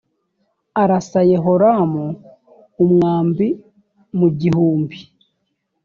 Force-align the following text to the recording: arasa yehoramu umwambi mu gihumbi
arasa 0.81 1.19
yehoramu 1.31 2.05
umwambi 2.83 3.47
mu 4.17 4.27
gihumbi 4.39 4.97